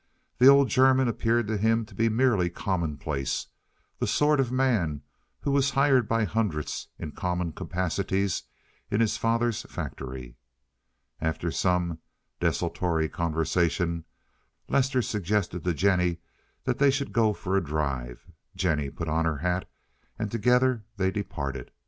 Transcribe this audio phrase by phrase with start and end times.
[0.39, 5.03] The old German appeared to him to be merely commonplace—the sort of man
[5.41, 8.41] who was hired by hundreds in common capacities
[8.89, 10.37] in his father's factory.
[11.19, 11.99] After some
[12.39, 14.05] desultory conversation
[14.67, 16.17] Lester suggested to Jennie
[16.63, 18.25] that they should go for a drive.
[18.55, 19.69] Jennie put on her hat,
[20.17, 21.69] and together they departed.